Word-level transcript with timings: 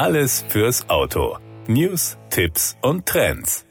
Alles 0.00 0.46
fürs 0.48 0.88
Auto. 0.88 1.36
News, 1.66 2.16
Tipps 2.30 2.74
und 2.80 3.04
Trends. 3.04 3.66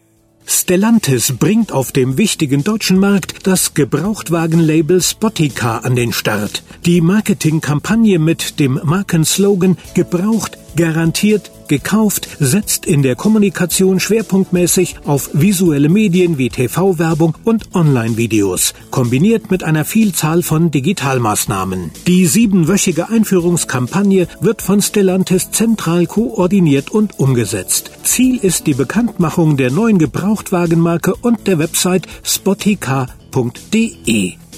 Stellantis 0.45 1.35
bringt 1.39 1.71
auf 1.71 1.91
dem 1.91 2.19
wichtigen 2.19 2.63
deutschen 2.63 2.99
Markt 2.99 3.47
das 3.47 3.73
Gebrauchtwagenlabel 3.73 5.01
Spottica 5.01 5.79
an 5.79 5.95
den 5.95 6.13
Start. 6.13 6.61
Die 6.85 7.01
Marketingkampagne 7.01 8.19
mit 8.19 8.59
dem 8.59 8.79
Markenslogan 8.83 9.75
Gebraucht 9.95 10.59
garantiert 10.75 11.51
gekauft 11.69 12.27
setzt 12.39 12.85
in 12.85 13.01
der 13.01 13.15
Kommunikation 13.15 14.01
schwerpunktmäßig 14.01 14.97
auf 15.05 15.29
visuelle 15.33 15.87
Medien 15.87 16.37
wie 16.37 16.49
TV-Werbung 16.49 17.37
und 17.45 17.73
Online-Videos, 17.73 18.73
kombiniert 18.91 19.49
mit 19.51 19.63
einer 19.63 19.85
Vielzahl 19.85 20.43
von 20.43 20.71
Digitalmaßnahmen. 20.71 21.91
Die 22.07 22.25
siebenwöchige 22.25 23.07
Einführungskampagne 23.07 24.27
wird 24.41 24.61
von 24.61 24.81
Stellantis 24.81 25.51
zentral 25.51 26.07
koordiniert 26.07 26.89
und 26.89 27.17
umgesetzt. 27.19 27.91
Ziel 28.03 28.37
ist 28.41 28.67
die 28.67 28.73
Bekanntmachung 28.73 29.55
der 29.55 29.71
neuen 29.71 29.99
Gebrauchtwagenmarke 29.99 31.15
und 31.15 31.47
der 31.47 31.59
Website 31.59 32.07
spotica.de. 32.23 33.09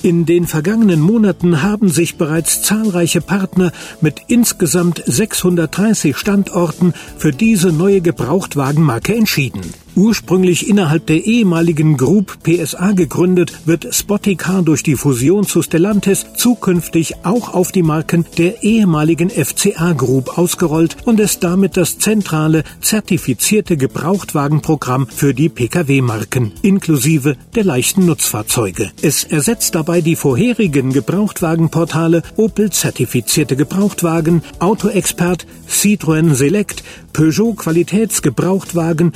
In 0.03 0.25
den 0.25 0.47
vergangenen 0.47 0.99
Monaten 0.99 1.61
haben 1.61 1.89
sich 1.89 2.17
bereits 2.17 2.63
zahlreiche 2.63 3.21
Partner 3.21 3.71
mit 4.01 4.15
insgesamt 4.27 5.03
630 5.05 6.17
Standorten 6.17 6.93
für 7.17 7.31
diese 7.31 7.71
neue 7.71 8.01
Gebrauchtwagenmarke 8.01 9.13
entschieden. 9.13 9.61
Ursprünglich 9.95 10.69
innerhalb 10.69 11.05
der 11.07 11.25
ehemaligen 11.25 11.97
Group 11.97 12.37
PSA 12.43 12.93
gegründet, 12.93 13.53
wird 13.65 13.93
Spoticar 13.93 14.63
durch 14.63 14.83
die 14.83 14.95
Fusion 14.95 15.45
zu 15.45 15.61
Stellantis 15.61 16.27
zukünftig 16.35 17.25
auch 17.25 17.53
auf 17.53 17.73
die 17.73 17.83
Marken 17.83 18.25
der 18.37 18.63
ehemaligen 18.63 19.29
FCA 19.29 19.91
Group 19.91 20.37
ausgerollt 20.37 20.95
und 21.05 21.19
ist 21.19 21.43
damit 21.43 21.75
das 21.75 21.99
zentrale 21.99 22.63
zertifizierte 22.79 23.75
Gebrauchtwagenprogramm 23.75 25.07
für 25.07 25.33
die 25.33 25.49
Pkw-Marken 25.49 26.53
inklusive 26.61 27.35
der 27.55 27.65
leichten 27.65 28.05
Nutzfahrzeuge. 28.05 28.91
Es 29.01 29.25
ersetzt 29.25 29.75
dabei 29.75 29.99
die 29.99 30.15
vorherigen 30.15 30.93
Gebrauchtwagenportale 30.93 32.23
Opel 32.37 32.71
zertifizierte 32.71 33.57
Gebrauchtwagen, 33.57 34.41
Autoexpert, 34.59 35.45
Citroën 35.69 36.33
Select, 36.33 36.83
Peugeot 37.13 37.55
Qualitätsgebrauchtwagen, 37.55 39.13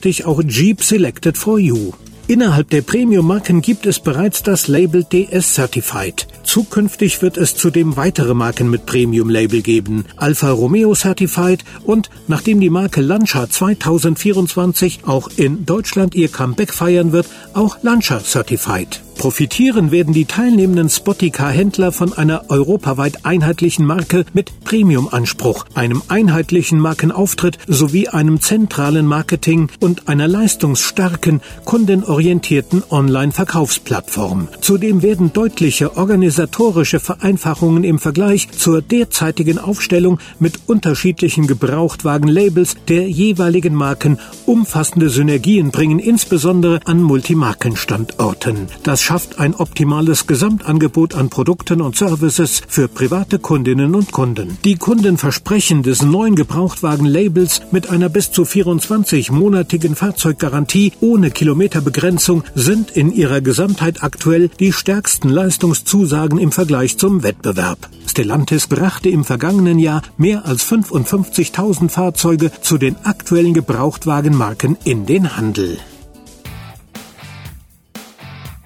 zukünftig 0.00 0.24
auch 0.24 0.42
Jeep 0.42 0.82
Selected 0.82 1.36
for 1.36 1.58
You. 1.58 1.92
Innerhalb 2.26 2.70
der 2.70 2.80
Premium-Marken 2.80 3.60
gibt 3.60 3.84
es 3.84 4.00
bereits 4.00 4.42
das 4.42 4.66
Label 4.66 5.04
DS 5.04 5.54
Certified. 5.54 6.26
Zukünftig 6.42 7.20
wird 7.20 7.36
es 7.36 7.54
zudem 7.54 7.96
weitere 7.96 8.32
Marken 8.32 8.70
mit 8.70 8.86
Premium-Label 8.86 9.60
geben. 9.60 10.06
Alfa 10.16 10.52
Romeo 10.52 10.94
Certified 10.94 11.64
und, 11.84 12.08
nachdem 12.28 12.60
die 12.60 12.70
Marke 12.70 13.02
Lancia 13.02 13.50
2024 13.50 15.00
auch 15.06 15.28
in 15.36 15.66
Deutschland 15.66 16.14
ihr 16.14 16.28
Comeback 16.28 16.72
feiern 16.72 17.12
wird, 17.12 17.26
auch 17.52 17.76
Lancia 17.82 18.20
Certified. 18.20 19.02
Profitieren 19.20 19.90
werden 19.90 20.14
die 20.14 20.24
teilnehmenden 20.24 20.88
Spotica-Händler 20.88 21.92
von 21.92 22.14
einer 22.14 22.44
europaweit 22.48 23.26
einheitlichen 23.26 23.84
Marke 23.84 24.24
mit 24.32 24.64
Premium-Anspruch, 24.64 25.66
einem 25.74 26.00
einheitlichen 26.08 26.80
Markenauftritt 26.80 27.58
sowie 27.66 28.08
einem 28.08 28.40
zentralen 28.40 29.04
Marketing 29.04 29.68
und 29.78 30.08
einer 30.08 30.26
leistungsstarken, 30.26 31.42
kundenorientierten 31.66 32.82
Online-Verkaufsplattform. 32.88 34.48
Zudem 34.62 35.02
werden 35.02 35.34
deutliche 35.34 35.98
organisatorische 35.98 36.98
Vereinfachungen 36.98 37.84
im 37.84 37.98
Vergleich 37.98 38.50
zur 38.52 38.80
derzeitigen 38.80 39.58
Aufstellung 39.58 40.18
mit 40.38 40.60
unterschiedlichen 40.64 41.46
Gebrauchtwagen-Labels 41.46 42.76
der 42.88 43.06
jeweiligen 43.06 43.74
Marken 43.74 44.18
umfassende 44.46 45.10
Synergien 45.10 45.72
bringen, 45.72 45.98
insbesondere 45.98 46.80
an 46.86 47.02
Multimarkenstandorten. 47.02 48.68
Das 48.82 49.09
schafft 49.10 49.40
ein 49.40 49.56
optimales 49.56 50.28
Gesamtangebot 50.28 51.16
an 51.16 51.30
Produkten 51.30 51.80
und 51.80 51.96
Services 51.96 52.62
für 52.68 52.86
private 52.86 53.40
Kundinnen 53.40 53.96
und 53.96 54.12
Kunden. 54.12 54.56
Die 54.64 54.76
Kunden 54.76 55.18
versprechen 55.18 55.82
des 55.82 56.02
neuen 56.02 56.36
Gebrauchtwagen-Labels 56.36 57.62
mit 57.72 57.90
einer 57.90 58.08
bis 58.08 58.30
zu 58.30 58.44
24-monatigen 58.44 59.96
Fahrzeuggarantie 59.96 60.92
ohne 61.00 61.32
Kilometerbegrenzung 61.32 62.44
sind 62.54 62.92
in 62.92 63.12
ihrer 63.12 63.40
Gesamtheit 63.40 64.04
aktuell 64.04 64.48
die 64.60 64.72
stärksten 64.72 65.28
Leistungszusagen 65.28 66.38
im 66.38 66.52
Vergleich 66.52 66.96
zum 66.96 67.24
Wettbewerb. 67.24 67.88
Stellantis 68.06 68.68
brachte 68.68 69.08
im 69.08 69.24
vergangenen 69.24 69.80
Jahr 69.80 70.02
mehr 70.18 70.46
als 70.46 70.64
55.000 70.70 71.88
Fahrzeuge 71.88 72.52
zu 72.60 72.78
den 72.78 72.94
aktuellen 73.02 73.54
Gebrauchtwagenmarken 73.54 74.78
in 74.84 75.04
den 75.04 75.36
Handel. 75.36 75.80